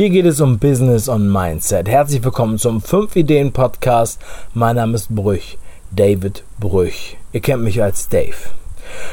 [0.00, 1.86] Hier geht es um Business und Mindset.
[1.86, 4.18] Herzlich willkommen zum 5 Ideen Podcast.
[4.54, 5.58] Mein Name ist Brüch,
[5.90, 7.18] David Brüch.
[7.34, 8.48] Ihr kennt mich als Dave.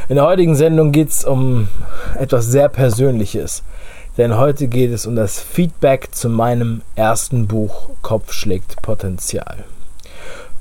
[0.08, 1.68] In der heutigen Sendung geht es um
[2.18, 3.64] etwas sehr Persönliches.
[4.18, 9.66] Denn heute geht es um das Feedback zu meinem ersten Buch Kopf schlägt Potenzial.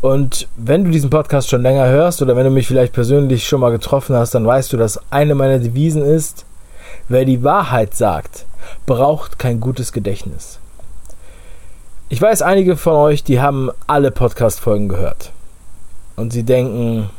[0.00, 3.60] Und wenn du diesen Podcast schon länger hörst oder wenn du mich vielleicht persönlich schon
[3.60, 6.46] mal getroffen hast, dann weißt du, dass eine meiner Devisen ist,
[7.08, 8.46] wer die Wahrheit sagt,
[8.84, 10.58] braucht kein gutes Gedächtnis.
[12.08, 15.32] Ich weiß, einige von euch, die haben alle Podcast-Folgen gehört.
[16.14, 17.10] Und sie denken,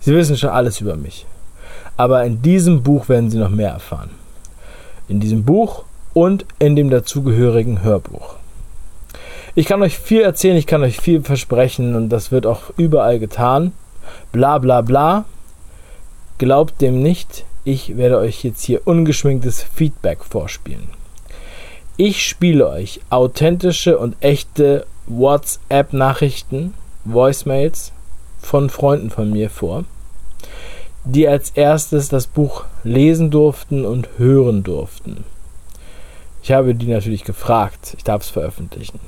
[0.00, 1.26] sie wissen schon alles über mich.
[1.96, 4.10] Aber in diesem Buch werden sie noch mehr erfahren.
[5.08, 8.34] In diesem Buch und in dem dazugehörigen Hörbuch.
[9.54, 13.18] Ich kann euch viel erzählen, ich kann euch viel versprechen und das wird auch überall
[13.18, 13.72] getan.
[14.32, 15.24] Bla bla bla.
[16.38, 20.86] Glaubt dem nicht, ich werde euch jetzt hier ungeschminktes Feedback vorspielen.
[21.96, 26.74] Ich spiele euch authentische und echte WhatsApp-Nachrichten,
[27.04, 27.90] Voicemails
[28.40, 29.84] von Freunden von mir vor,
[31.04, 35.24] die als erstes das Buch lesen durften und hören durften.
[36.44, 39.00] Ich habe die natürlich gefragt, ich darf es veröffentlichen.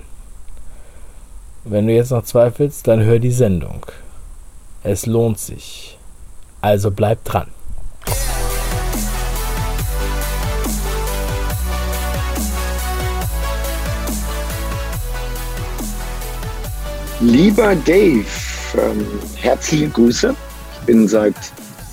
[1.62, 3.86] Wenn du jetzt noch zweifelst, dann hör die Sendung.
[4.82, 5.96] Es lohnt sich.
[6.60, 7.46] Also bleib dran.
[17.22, 18.24] Lieber Dave,
[18.76, 19.06] ähm,
[19.36, 20.34] herzliche Grüße.
[20.80, 21.36] Ich bin seit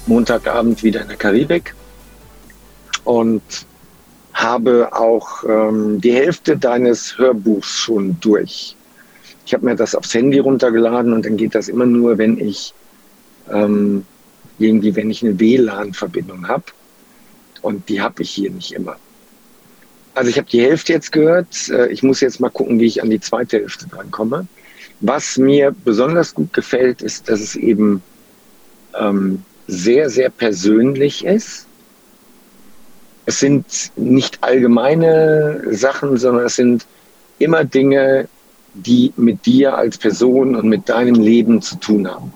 [0.07, 1.75] Montagabend wieder in der Karibik
[3.03, 3.43] und
[4.33, 8.75] habe auch ähm, die Hälfte deines Hörbuchs schon durch.
[9.45, 12.73] Ich habe mir das aufs Handy runtergeladen und dann geht das immer nur, wenn ich
[13.51, 14.05] ähm,
[14.57, 16.63] irgendwie, wenn ich eine WLAN-Verbindung habe.
[17.61, 18.95] Und die habe ich hier nicht immer.
[20.15, 21.69] Also ich habe die Hälfte jetzt gehört.
[21.69, 24.47] Äh, ich muss jetzt mal gucken, wie ich an die zweite Hälfte drankomme.
[25.01, 28.01] Was mir besonders gut gefällt, ist, dass es eben
[28.99, 31.67] ähm, sehr, sehr persönlich ist.
[33.25, 36.85] Es sind nicht allgemeine Sachen, sondern es sind
[37.37, 38.27] immer Dinge,
[38.73, 42.33] die mit dir als Person und mit deinem Leben zu tun haben.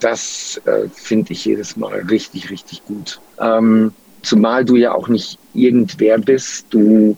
[0.00, 3.20] Das äh, finde ich jedes Mal richtig, richtig gut.
[3.38, 3.92] Ähm,
[4.22, 7.16] zumal du ja auch nicht irgendwer bist, du,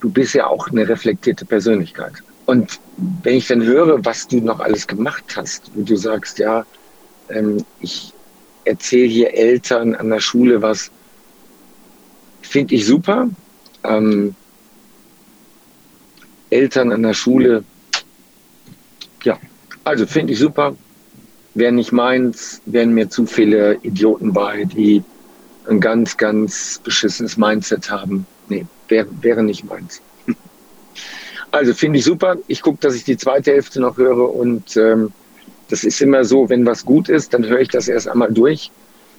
[0.00, 2.12] du bist ja auch eine reflektierte Persönlichkeit.
[2.46, 2.78] Und
[3.22, 6.66] wenn ich dann höre, was du noch alles gemacht hast, wo du sagst, ja,
[7.28, 8.12] ähm, ich
[8.64, 10.90] erzähle hier Eltern an der Schule was,
[12.42, 13.28] finde ich super.
[13.84, 14.34] Ähm,
[16.50, 17.62] Eltern an der Schule,
[19.22, 19.38] ja,
[19.84, 20.76] also finde ich super.
[21.54, 25.02] Wäre nicht meins, wären mir zu viele Idioten bei, die
[25.68, 28.26] ein ganz, ganz beschissenes Mindset haben.
[28.48, 30.00] Nee, wäre, wäre nicht meins.
[31.50, 32.36] Also finde ich super.
[32.46, 35.12] Ich gucke, dass ich die zweite Hälfte noch höre und ähm,
[35.68, 38.70] das ist immer so, wenn was gut ist, dann höre ich das erst einmal durch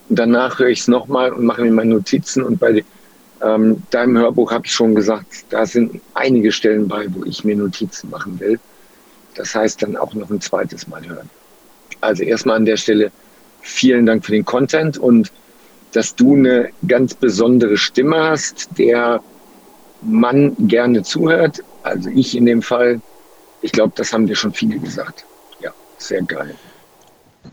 [0.09, 2.83] und danach höre ich es nochmal und mache mir meine Notizen und bei
[3.41, 7.55] ähm, deinem Hörbuch habe ich schon gesagt, da sind einige Stellen bei, wo ich mir
[7.55, 8.59] Notizen machen will.
[9.35, 11.29] Das heißt dann auch noch ein zweites Mal hören.
[12.01, 13.11] Also erstmal an der Stelle
[13.61, 15.31] vielen Dank für den Content und
[15.93, 19.21] dass du eine ganz besondere Stimme hast, der
[20.01, 21.63] man gerne zuhört.
[21.83, 23.01] Also ich in dem Fall.
[23.61, 25.25] Ich glaube, das haben dir schon viele gesagt.
[25.59, 26.55] Ja, sehr geil.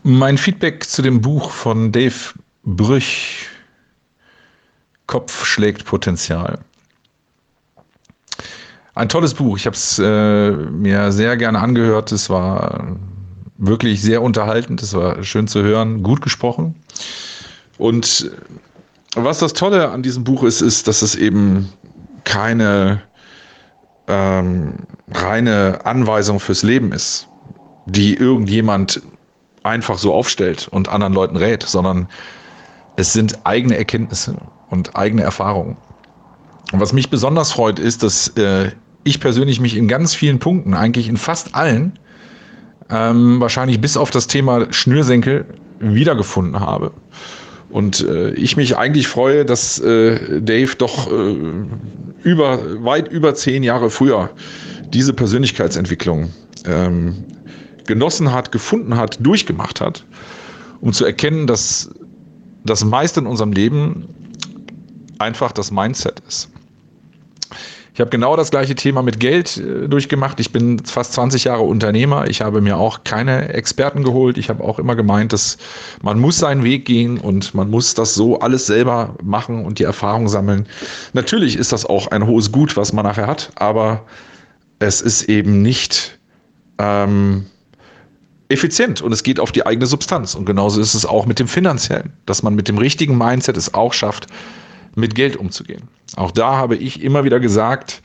[0.03, 2.33] Mein Feedback zu dem Buch von Dave
[2.63, 3.47] Brüch,
[5.05, 6.59] Kopf schlägt Potenzial.
[8.95, 9.57] Ein tolles Buch.
[9.57, 12.11] Ich habe es äh, mir sehr gerne angehört.
[12.11, 12.97] Es war
[13.57, 14.81] wirklich sehr unterhaltend.
[14.81, 16.75] Es war schön zu hören, gut gesprochen.
[17.77, 18.31] Und
[19.15, 21.71] was das Tolle an diesem Buch ist, ist, dass es eben
[22.23, 23.03] keine
[24.07, 24.75] ähm,
[25.11, 27.27] reine Anweisung fürs Leben ist,
[27.85, 29.01] die irgendjemand
[29.63, 32.07] einfach so aufstellt und anderen Leuten rät, sondern
[32.95, 34.37] es sind eigene Erkenntnisse
[34.69, 35.77] und eigene Erfahrungen.
[36.71, 38.71] Und was mich besonders freut, ist, dass äh,
[39.03, 41.97] ich persönlich mich in ganz vielen Punkten, eigentlich in fast allen,
[42.89, 45.45] ähm, wahrscheinlich bis auf das Thema Schnürsenkel
[45.79, 46.91] wiedergefunden habe.
[47.69, 51.35] Und äh, ich mich eigentlich freue, dass äh, Dave doch äh,
[52.23, 54.29] über, weit über zehn Jahre früher
[54.93, 56.29] diese Persönlichkeitsentwicklung
[56.65, 57.25] ähm,
[57.85, 60.05] genossen hat, gefunden hat, durchgemacht hat,
[60.79, 61.89] um zu erkennen, dass
[62.63, 64.07] das meiste in unserem Leben
[65.19, 66.49] einfach das Mindset ist.
[67.97, 70.39] Ich habe genau das gleiche Thema mit Geld äh, durchgemacht.
[70.39, 72.27] Ich bin fast 20 Jahre Unternehmer.
[72.29, 74.37] Ich habe mir auch keine Experten geholt.
[74.37, 75.57] Ich habe auch immer gemeint, dass
[76.03, 79.83] man muss seinen Weg gehen und man muss das so alles selber machen und die
[79.83, 80.67] Erfahrung sammeln.
[81.13, 84.05] Natürlich ist das auch ein hohes Gut, was man nachher hat, aber
[84.77, 86.19] es ist eben nicht
[86.77, 87.47] ähm,
[88.49, 90.35] effizient und es geht auf die eigene Substanz.
[90.35, 93.73] Und genauso ist es auch mit dem Finanziellen, dass man mit dem richtigen Mindset es
[93.73, 94.27] auch schafft,
[94.97, 95.83] mit Geld umzugehen.
[96.15, 98.01] Auch da habe ich immer wieder gesagt,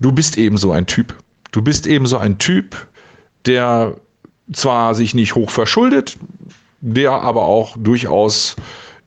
[0.00, 1.14] du bist eben so ein Typ.
[1.52, 2.86] Du bist eben so ein Typ,
[3.46, 3.96] der
[4.52, 6.18] zwar sich nicht hoch verschuldet,
[6.80, 8.56] der aber auch durchaus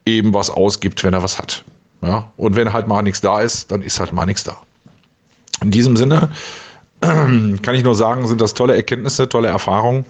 [0.05, 1.63] eben was ausgibt, wenn er was hat.
[2.01, 2.31] Ja?
[2.37, 4.57] Und wenn halt mal nichts da ist, dann ist halt mal nichts da.
[5.61, 6.29] In diesem Sinne
[7.01, 10.05] kann ich nur sagen, sind das tolle Erkenntnisse, tolle Erfahrungen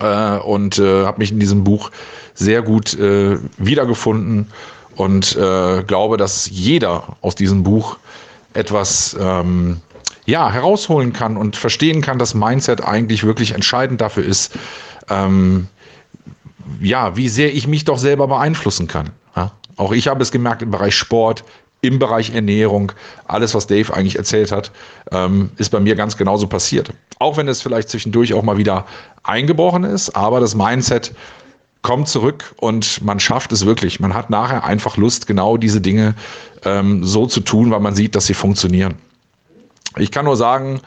[0.00, 1.90] äh, und äh, habe mich in diesem Buch
[2.34, 4.48] sehr gut äh, wiedergefunden
[4.98, 7.98] und äh, glaube, dass jeder aus diesem Buch
[8.52, 9.80] etwas ähm,
[10.26, 14.58] ja, herausholen kann und verstehen kann, dass Mindset eigentlich wirklich entscheidend dafür ist,
[15.08, 15.68] ähm,
[16.80, 19.10] ja, wie sehr ich mich doch selber beeinflussen kann.
[19.36, 19.52] Ja?
[19.76, 21.44] Auch ich habe es gemerkt im Bereich Sport,
[21.80, 22.90] im Bereich Ernährung,
[23.28, 24.72] alles, was Dave eigentlich erzählt hat,
[25.12, 26.90] ähm, ist bei mir ganz genauso passiert.
[27.20, 28.84] Auch wenn es vielleicht zwischendurch auch mal wieder
[29.22, 31.12] eingebrochen ist, aber das Mindset
[31.82, 34.00] kommt zurück und man schafft es wirklich.
[34.00, 36.14] Man hat nachher einfach Lust, genau diese Dinge
[36.64, 38.94] ähm, so zu tun, weil man sieht, dass sie funktionieren.
[39.96, 40.80] Ich kann nur sagen,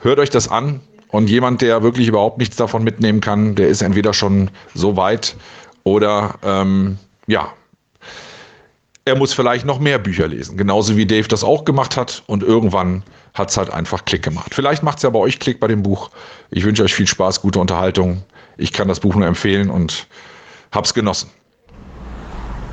[0.00, 3.82] hört euch das an und jemand, der wirklich überhaupt nichts davon mitnehmen kann, der ist
[3.82, 5.36] entweder schon so weit
[5.84, 7.52] oder ähm, ja,
[9.04, 12.42] er muss vielleicht noch mehr Bücher lesen, genauso wie Dave das auch gemacht hat und
[12.42, 13.02] irgendwann
[13.34, 14.54] hat es halt einfach Klick gemacht.
[14.54, 16.10] Vielleicht macht es ja bei euch Klick bei dem Buch.
[16.50, 18.22] Ich wünsche euch viel Spaß, gute Unterhaltung
[18.56, 20.06] ich kann das Buch nur empfehlen und
[20.70, 21.30] hab's genossen.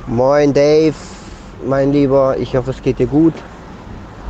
[0.06, 0.94] Moin Dave,
[1.66, 3.34] mein Lieber, ich hoffe es geht dir gut.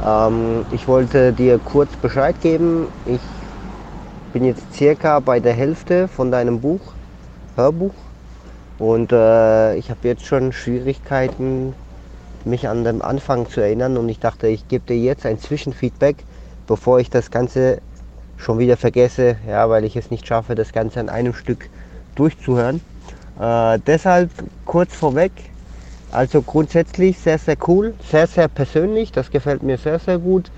[0.07, 2.89] Ähm, ich wollte dir kurz Bescheid geben.
[3.07, 3.21] Ich
[4.33, 6.81] bin jetzt circa bei der Hälfte von deinem Buch,
[7.57, 7.95] Hörbuch.
[8.79, 11.75] Und äh, ich habe jetzt schon Schwierigkeiten,
[12.47, 13.97] mich an den Anfang zu erinnern.
[13.97, 16.17] Und ich dachte, ich gebe dir jetzt ein Zwischenfeedback,
[16.67, 17.81] bevor ich das Ganze
[18.37, 21.69] schon wieder vergesse, ja, weil ich es nicht schaffe, das Ganze an einem Stück
[22.15, 22.81] durchzuhören.
[23.39, 24.31] Äh, deshalb
[24.65, 25.33] kurz vorweg,
[26.13, 30.51] also grundsätzlich sehr, sehr cool, sehr, sehr persönlich, das gefällt mir sehr, sehr gut,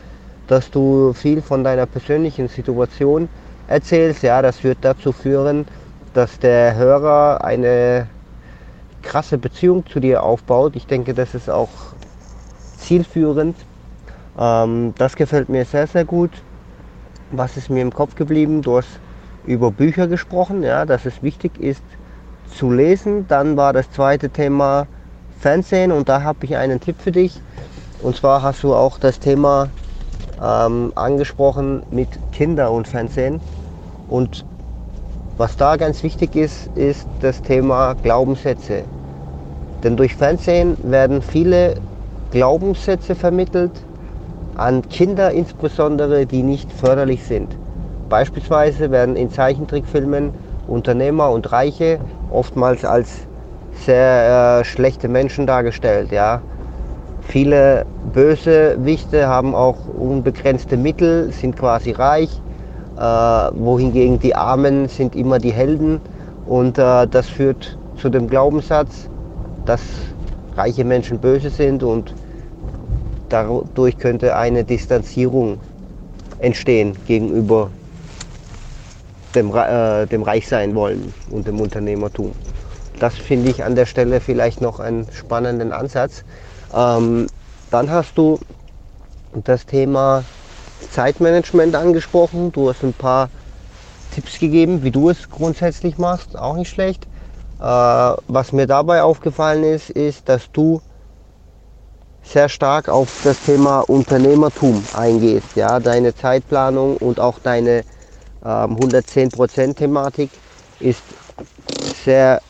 [0.47, 3.29] dass du viel von deiner persönlichen Situation
[3.69, 4.23] erzählst.
[4.23, 5.67] Ja, das wird dazu führen,
[6.15, 8.07] dass der Hörer eine
[9.03, 10.77] krasse Beziehung zu dir aufbaut.
[10.77, 11.71] Ich denke, das ist auch
[12.79, 13.57] zielführend.
[14.39, 16.31] Ähm, das gefällt mir sehr, sehr gut
[17.33, 18.63] was ist mir im Kopf geblieben?
[18.63, 19.01] Du hast
[19.47, 21.83] über Bücher gesprochen, ja, dass es wichtig ist
[22.55, 23.27] zu lesen.
[23.27, 24.87] Dann war das zweite Thema
[25.41, 27.41] Fernsehen und da habe ich einen Tipp für dich.
[28.03, 29.69] Und zwar hast du auch das Thema
[30.41, 33.41] ähm, angesprochen mit Kinder und Fernsehen.
[34.09, 34.45] Und
[35.37, 38.85] was da ganz wichtig ist, ist das Thema Glaubenssätze.
[39.83, 41.75] Denn durch Fernsehen werden viele
[42.31, 43.73] Glaubenssätze vermittelt,
[44.57, 47.57] an Kinder insbesondere, die nicht förderlich sind.
[48.09, 50.33] Beispielsweise werden in Zeichentrickfilmen
[50.69, 51.99] Unternehmer und Reiche
[52.31, 53.27] oftmals als
[53.85, 56.13] sehr äh, schlechte Menschen dargestellt.
[56.13, 56.43] Ja.
[57.23, 62.31] Viele Bösewichte haben auch unbegrenzte Mittel, sind quasi reich,
[62.97, 66.01] wohingegen die Armen sind immer die Helden.
[66.47, 69.09] Und äh, das führt zu dem Glaubenssatz,
[69.65, 69.81] dass
[70.57, 72.15] reiche Menschen böse sind und
[73.29, 75.59] dadurch könnte eine Distanzierung
[76.39, 77.71] entstehen gegenüber
[79.35, 82.33] dem, äh, dem Reichsein wollen und dem Unternehmertum.
[82.99, 86.25] Das finde ich an der Stelle vielleicht noch einen spannenden Ansatz.
[86.75, 87.27] Ähm,
[87.71, 88.39] dann hast du
[89.33, 90.25] das Thema
[90.91, 92.53] Zeitmanagement angesprochen.
[92.53, 93.31] Du hast ein paar
[94.15, 97.07] Tipps gegeben, wie du es grundsätzlich machst, auch nicht schlecht.
[97.61, 100.81] Äh, was mir dabei aufgefallen ist, ist, dass du
[102.23, 105.57] sehr stark auf das Thema Unternehmertum eingehst.
[105.57, 107.85] Ja, deine Zeitplanung und auch deine
[108.45, 110.31] ähm, 110% Thematik
[110.79, 111.03] ist
[112.05, 112.41] sehr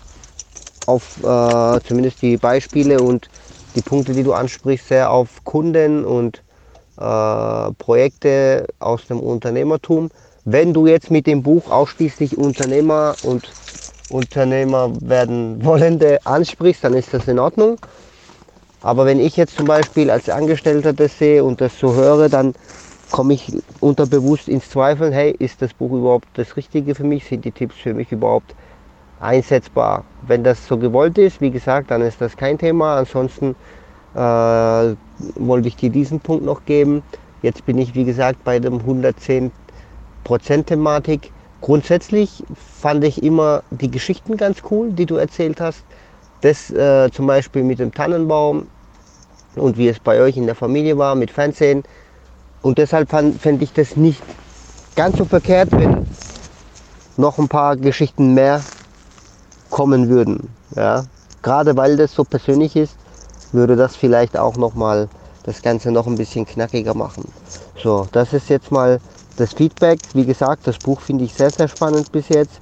[0.86, 3.30] auf, äh, zumindest die Beispiele und
[3.74, 6.42] die Punkte, die du ansprichst, sehr auf Kunden und
[6.98, 10.10] äh, Projekte aus dem Unternehmertum.
[10.44, 13.54] Wenn du jetzt mit dem Buch ausschließlich Unternehmer und
[14.08, 17.78] Unternehmer werden Wollende ansprichst, dann ist das in Ordnung.
[18.82, 22.54] Aber wenn ich jetzt zum Beispiel als Angestellter das sehe und das so höre, dann
[23.10, 27.24] komme ich unterbewusst ins Zweifeln, hey, ist das Buch überhaupt das Richtige für mich?
[27.24, 28.54] Sind die Tipps für mich überhaupt
[29.20, 30.04] einsetzbar?
[30.26, 32.96] Wenn das so gewollt ist, wie gesagt, dann ist das kein Thema.
[32.96, 33.54] Ansonsten
[34.14, 37.02] wollte ich dir diesen Punkt noch geben.
[37.42, 39.50] Jetzt bin ich, wie gesagt, bei dem 110%
[40.64, 41.32] Thematik.
[41.60, 42.44] Grundsätzlich
[42.80, 45.84] fand ich immer die Geschichten ganz cool, die du erzählt hast.
[46.40, 48.66] Das äh, zum Beispiel mit dem Tannenbaum
[49.54, 51.84] und wie es bei euch in der Familie war mit Fernsehen.
[52.62, 54.22] Und deshalb fände ich das nicht
[54.94, 56.06] ganz so verkehrt, wenn
[57.16, 58.62] noch ein paar Geschichten mehr
[59.70, 60.48] kommen würden.
[60.74, 61.04] Ja?
[61.42, 62.96] Gerade weil das so persönlich ist,
[63.52, 65.08] würde das vielleicht auch noch mal
[65.44, 67.24] das Ganze noch ein bisschen knackiger machen.
[67.82, 69.00] So, das ist jetzt mal
[69.36, 70.00] das Feedback.
[70.14, 72.60] Wie gesagt, das Buch finde ich sehr, sehr spannend bis jetzt.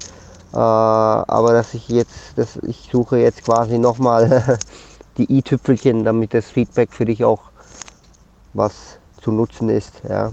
[0.52, 4.58] Äh, aber dass ich jetzt, dass ich suche jetzt quasi nochmal
[5.18, 7.40] die i-Tüpfelchen, damit das Feedback für dich auch
[8.52, 10.02] was zu nutzen ist.
[10.08, 10.32] Ja.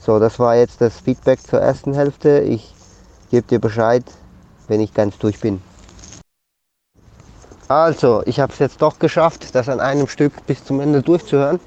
[0.00, 2.40] So, das war jetzt das Feedback zur ersten Hälfte.
[2.40, 2.74] Ich
[3.30, 4.04] gebe dir Bescheid,
[4.68, 5.62] wenn ich ganz durch bin.
[7.70, 11.60] Also, ich habe es jetzt doch geschafft, das an einem Stück bis zum Ende durchzuhören.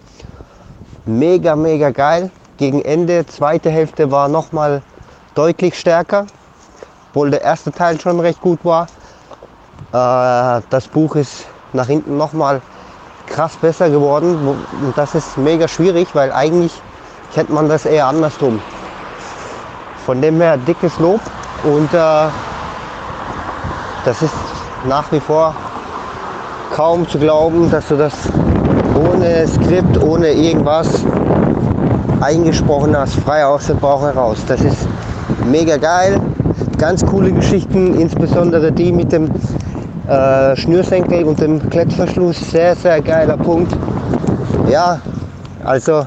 [1.05, 2.29] Mega, mega geil.
[2.57, 4.81] Gegen Ende, zweite Hälfte war nochmal
[5.33, 6.27] deutlich stärker
[7.13, 8.88] obwohl der erste Teil schon recht gut war.
[9.93, 12.60] Äh, das Buch ist nach hinten nochmal
[13.27, 14.36] krass besser geworden.
[14.81, 16.81] Und das ist mega schwierig, weil eigentlich
[17.36, 18.60] kennt man das eher andersrum.
[20.07, 21.22] Von dem her dickes Lob
[21.63, 22.27] und äh,
[24.03, 24.33] das ist
[24.86, 25.55] nach wie vor
[26.73, 28.13] kaum zu glauben, dass du das
[28.95, 30.87] ohne Skript, ohne irgendwas
[32.19, 34.39] eingesprochen hast, frei aus dem Bauch heraus.
[34.47, 34.87] Das ist
[35.49, 36.19] mega geil
[36.83, 39.31] ganz coole Geschichten, insbesondere die mit dem
[40.09, 42.37] äh, Schnürsenkel und dem Klettverschluss.
[42.51, 43.73] Sehr, sehr geiler Punkt.
[44.69, 44.99] Ja,
[45.63, 46.05] also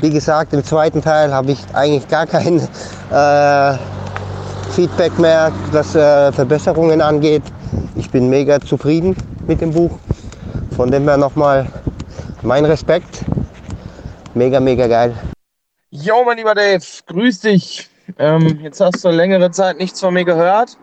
[0.00, 3.78] wie gesagt, im zweiten Teil habe ich eigentlich gar kein äh,
[4.72, 7.44] Feedback mehr, was äh, Verbesserungen angeht.
[7.94, 9.14] Ich bin mega zufrieden
[9.48, 9.98] mit dem Buch.
[10.76, 11.66] Von dem her nochmal
[12.42, 13.24] mein Respekt.
[14.34, 15.14] Mega, mega geil.
[15.90, 17.88] Jo, mein lieber Dave, grüß dich.
[18.18, 20.76] Ähm, jetzt hast du längere Zeit nichts von mir gehört.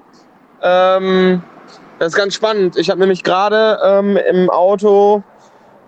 [0.62, 1.44] Ähm,
[2.00, 2.76] das ist ganz spannend.
[2.76, 5.24] Ich habe nämlich gerade ähm, im Auto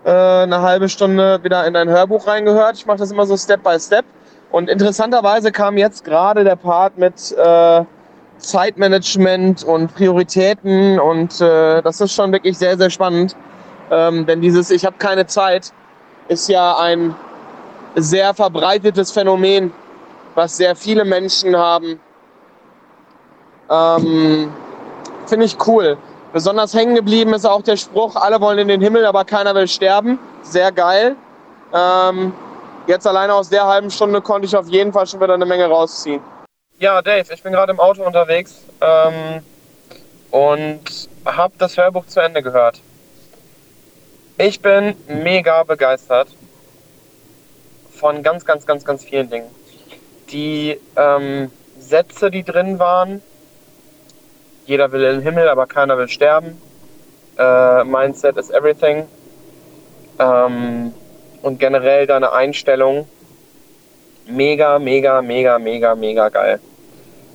[0.04, 2.76] äh, eine halbe Stunde wieder in dein Hörbuch reingehört.
[2.76, 4.04] Ich mache das immer so Step by Step.
[4.50, 7.84] Und interessanterweise kam jetzt gerade der Part mit äh,
[8.38, 13.36] Zeitmanagement und Prioritäten und äh, das ist schon wirklich sehr, sehr spannend.
[13.90, 15.72] Ähm, denn dieses Ich habe keine Zeit
[16.28, 17.14] ist ja ein
[17.96, 19.72] sehr verbreitetes Phänomen
[20.38, 22.00] was sehr viele Menschen haben.
[23.68, 24.52] Ähm,
[25.26, 25.98] Finde ich cool.
[26.32, 29.66] Besonders hängen geblieben ist auch der Spruch, alle wollen in den Himmel, aber keiner will
[29.66, 30.18] sterben.
[30.42, 31.16] Sehr geil.
[31.74, 32.32] Ähm,
[32.86, 35.66] jetzt alleine aus der halben Stunde konnte ich auf jeden Fall schon wieder eine Menge
[35.66, 36.20] rausziehen.
[36.78, 39.42] Ja, Dave, ich bin gerade im Auto unterwegs ähm,
[40.30, 42.80] und habe das Hörbuch zu Ende gehört.
[44.36, 46.28] Ich bin mega begeistert
[47.90, 49.58] von ganz, ganz, ganz, ganz vielen Dingen
[50.30, 53.22] die ähm, Sätze, die drin waren.
[54.66, 56.60] Jeder will in den Himmel, aber keiner will sterben.
[57.38, 59.08] Äh, Mindset is everything.
[60.18, 60.92] Ähm,
[61.42, 63.08] und generell deine Einstellung.
[64.26, 66.60] Mega, mega, mega, mega, mega geil.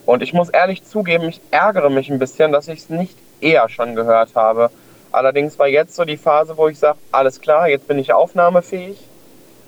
[0.06, 3.70] Und ich muss ehrlich zugeben, ich ärgere mich ein bisschen, dass ich es nicht eher
[3.70, 4.70] schon gehört habe.
[5.12, 8.98] Allerdings war jetzt so die Phase, wo ich sage, alles klar, jetzt bin ich aufnahmefähig.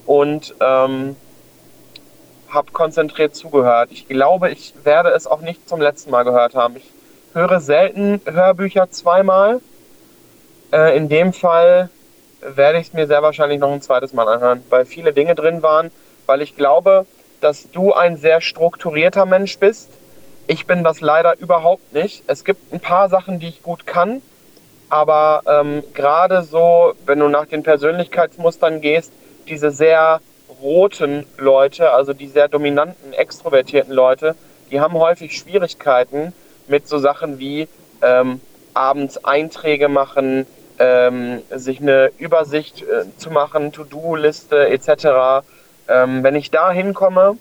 [0.05, 1.15] Und ähm,
[2.49, 3.89] habe konzentriert zugehört.
[3.91, 6.75] Ich glaube, ich werde es auch nicht zum letzten Mal gehört haben.
[6.77, 6.89] Ich
[7.33, 9.61] höre selten Hörbücher zweimal.
[10.71, 11.89] Äh, in dem Fall
[12.41, 15.61] werde ich es mir sehr wahrscheinlich noch ein zweites Mal anhören, weil viele Dinge drin
[15.63, 15.91] waren,
[16.25, 17.05] weil ich glaube,
[17.41, 19.89] dass du ein sehr strukturierter Mensch bist.
[20.47, 22.23] Ich bin das leider überhaupt nicht.
[22.27, 24.21] Es gibt ein paar Sachen, die ich gut kann,
[24.89, 29.11] aber ähm, gerade so, wenn du nach den Persönlichkeitsmustern gehst,
[29.47, 30.21] diese sehr
[30.61, 34.35] roten Leute, also die sehr dominanten, extrovertierten Leute,
[34.69, 36.31] die haben häufig Schwierigkeiten
[36.67, 37.67] mit so Sachen wie
[38.03, 38.39] ähm,
[38.75, 40.45] abends Einträge machen,
[40.77, 45.43] ähm, sich eine Übersicht äh, zu machen, To-Do-Liste etc.
[45.87, 47.37] Ähm, wenn ich da hinkomme,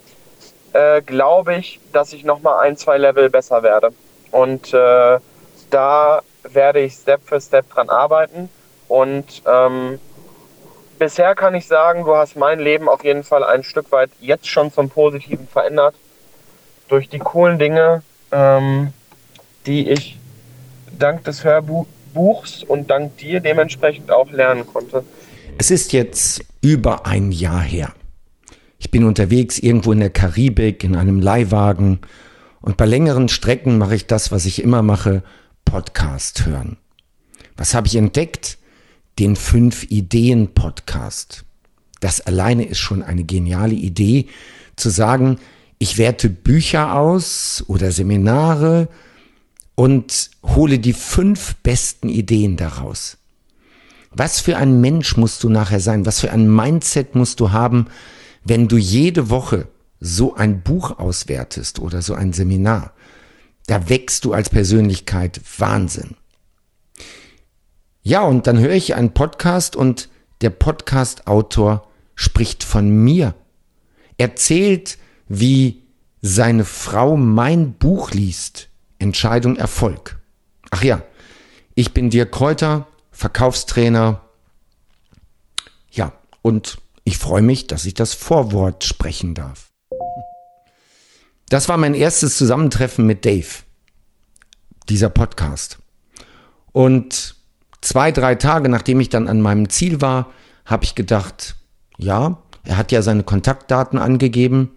[0.75, 3.93] äh, glaube ich, dass ich nochmal ein, zwei Level besser werde.
[4.31, 5.19] Und äh,
[5.71, 8.51] da werde ich Step für Step dran arbeiten.
[8.89, 9.99] Und ähm,
[10.99, 14.49] bisher kann ich sagen, du hast mein Leben auf jeden Fall ein Stück weit jetzt
[14.49, 15.95] schon zum Positiven verändert.
[16.89, 18.93] Durch die coolen Dinge, ähm,
[19.67, 20.19] die ich
[20.99, 25.05] dank des Hörbuchs und dank dir dementsprechend auch lernen konnte.
[25.57, 27.93] Es ist jetzt über ein Jahr her.
[28.85, 32.01] Ich bin unterwegs irgendwo in der Karibik, in einem Leihwagen.
[32.61, 35.23] Und bei längeren Strecken mache ich das, was ich immer mache,
[35.65, 36.77] Podcast hören.
[37.57, 38.59] Was habe ich entdeckt?
[39.19, 41.47] Den Fünf Ideen Podcast.
[42.01, 44.27] Das alleine ist schon eine geniale Idee,
[44.77, 45.39] zu sagen,
[45.79, 48.89] ich werte Bücher aus oder Seminare
[49.77, 53.17] und hole die fünf besten Ideen daraus.
[54.11, 56.05] Was für ein Mensch musst du nachher sein?
[56.05, 57.87] Was für ein Mindset musst du haben,
[58.45, 59.69] wenn du jede Woche
[60.01, 62.93] so ein Buch auswertest oder so ein Seminar?
[63.67, 66.17] Da wächst du als Persönlichkeit Wahnsinn.
[68.03, 70.11] Ja, und dann höre ich einen Podcast und
[70.43, 73.35] der Podcast-Autor spricht von mir.
[74.19, 75.83] Erzählt, wie
[76.21, 78.69] seine Frau mein Buch liest.
[78.99, 80.19] Entscheidung Erfolg.
[80.71, 81.03] Ach ja,
[81.75, 84.21] ich bin Dirk Kräuter, Verkaufstrainer.
[85.91, 89.71] Ja, und ich freue mich, dass ich das Vorwort sprechen darf.
[91.51, 93.63] Das war mein erstes Zusammentreffen mit Dave,
[94.89, 95.79] dieser Podcast.
[96.73, 97.37] Und
[97.83, 100.33] zwei, drei Tage nachdem ich dann an meinem Ziel war,
[100.65, 101.57] habe ich gedacht,
[101.99, 104.71] ja, er hat ja seine Kontaktdaten angegeben,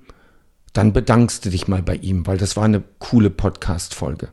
[0.74, 4.30] dann bedankst du dich mal bei ihm, weil das war eine coole Podcast-Folge.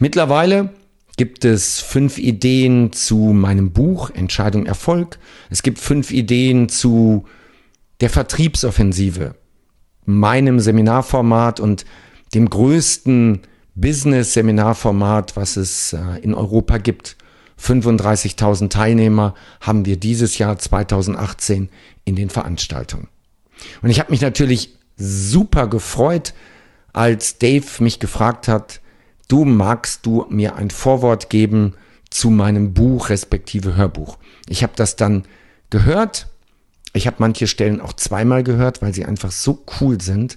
[0.00, 0.70] Mittlerweile
[1.16, 5.18] gibt es fünf Ideen zu meinem Buch Entscheidung Erfolg.
[5.50, 7.24] Es gibt fünf Ideen zu
[8.00, 9.34] der Vertriebsoffensive,
[10.04, 11.84] meinem Seminarformat und
[12.34, 13.40] dem größten
[13.74, 17.16] Business-Seminarformat, was es äh, in Europa gibt.
[17.60, 21.68] 35.000 Teilnehmer haben wir dieses Jahr 2018
[22.04, 23.08] in den Veranstaltungen.
[23.82, 26.34] Und ich habe mich natürlich super gefreut,
[26.92, 28.80] als Dave mich gefragt hat,
[29.32, 31.72] du magst du mir ein Vorwort geben
[32.10, 34.18] zu meinem Buch respektive Hörbuch.
[34.46, 35.24] Ich habe das dann
[35.70, 36.28] gehört.
[36.92, 40.36] Ich habe manche Stellen auch zweimal gehört, weil sie einfach so cool sind.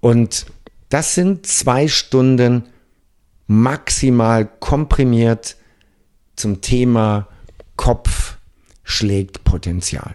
[0.00, 0.44] Und
[0.90, 2.64] das sind zwei Stunden
[3.46, 5.56] maximal komprimiert
[6.36, 7.28] zum Thema
[7.76, 8.36] Kopf
[8.84, 10.14] schlägt Potenzial.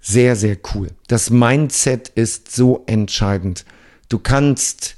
[0.00, 0.88] Sehr, sehr cool.
[1.06, 3.64] Das Mindset ist so entscheidend.
[4.08, 4.96] Du kannst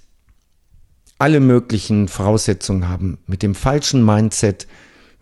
[1.23, 3.17] alle möglichen Voraussetzungen haben.
[3.29, 4.67] Mit dem falschen Mindset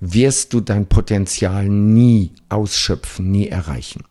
[0.00, 4.04] wirst du dein Potenzial nie ausschöpfen, nie erreichen.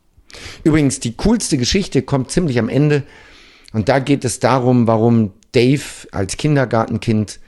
[0.63, 3.01] Übrigens, die coolste Geschichte kommt ziemlich am Ende.
[3.73, 7.39] Und da geht es darum, warum Dave als Kindergartenkind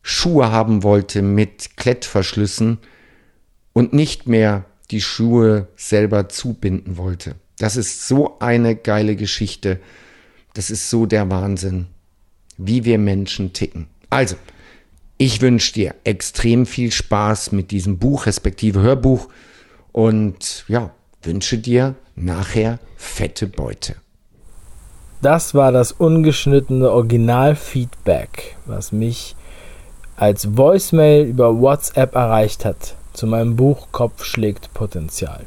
[0.00, 2.78] Schuhe haben wollte mit Klettverschlüssen
[3.72, 7.34] und nicht mehr die Schuhe selber zubinden wollte.
[7.58, 9.80] Das ist so eine geile Geschichte.
[10.54, 11.88] Das ist so der Wahnsinn,
[12.66, 13.86] wie wir Menschen ticken.
[14.10, 14.36] Also,
[15.18, 19.28] ich wünsche dir extrem viel Spaß mit diesem Buch, respektive Hörbuch.
[19.92, 20.90] Und ja,
[21.22, 23.96] wünsche dir nachher fette Beute.
[25.20, 29.36] Das war das ungeschnittene Originalfeedback, was mich
[30.16, 35.46] als Voicemail über WhatsApp erreicht hat zu meinem Buch Kopf schlägt Potenzial.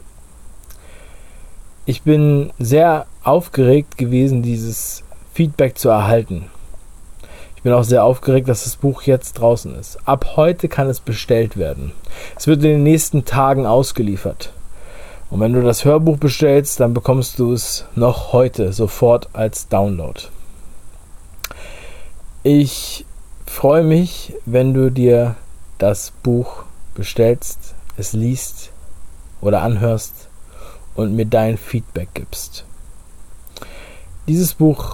[1.85, 6.49] Ich bin sehr aufgeregt gewesen, dieses Feedback zu erhalten.
[7.63, 9.97] Ich bin auch sehr aufgeregt, dass das Buch jetzt draußen ist.
[10.05, 11.93] Ab heute kann es bestellt werden.
[12.35, 14.51] Es wird in den nächsten Tagen ausgeliefert.
[15.29, 20.19] Und wenn du das Hörbuch bestellst, dann bekommst du es noch heute sofort als Download.
[22.43, 23.05] Ich
[23.45, 25.37] freue mich, wenn du dir
[25.77, 28.71] das Buch bestellst, es liest
[29.39, 30.27] oder anhörst
[30.95, 32.65] und mir dein Feedback gibst.
[34.27, 34.92] Dieses Buch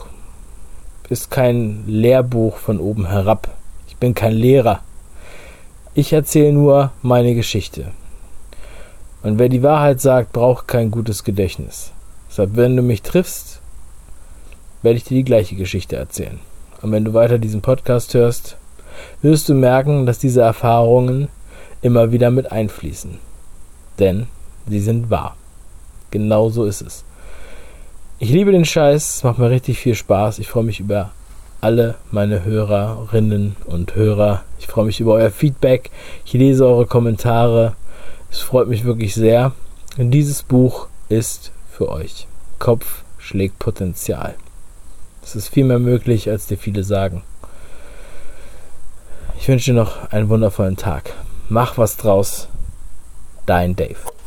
[1.10, 3.50] ist kein Lehrbuch von oben herab.
[3.88, 4.82] Ich bin kein Lehrer.
[5.96, 7.92] Ich erzähle nur meine Geschichte.
[9.24, 11.92] Und wer die Wahrheit sagt, braucht kein gutes Gedächtnis.
[12.30, 13.60] Deshalb, wenn du mich triffst,
[14.82, 16.40] werde ich dir die gleiche Geschichte erzählen.
[16.82, 18.56] Und wenn du weiter diesen Podcast hörst,
[19.22, 21.28] wirst du merken, dass diese Erfahrungen
[21.82, 23.18] immer wieder mit einfließen.
[23.98, 24.28] Denn
[24.68, 25.36] sie sind wahr.
[26.12, 27.04] Genau so ist es.
[28.22, 30.40] Ich liebe den Scheiß, es macht mir richtig viel Spaß.
[30.40, 31.12] Ich freue mich über
[31.62, 34.44] alle meine Hörerinnen und Hörer.
[34.60, 35.90] Ich freue mich über euer Feedback.
[36.26, 37.78] Ich lese eure Kommentare.
[38.30, 39.54] Es freut mich wirklich sehr.
[39.98, 42.28] Und dieses Buch ist für euch.
[42.60, 44.36] Kopf schlägt Potenzial.
[45.24, 47.24] Es ist viel mehr möglich, als dir viele sagen.
[49.40, 51.14] Ich wünsche dir noch einen wundervollen Tag.
[51.48, 52.50] Mach was draus.
[53.46, 54.19] Dein Dave.